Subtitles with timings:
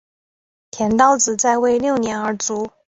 [0.71, 2.71] 田悼子在位六年而卒。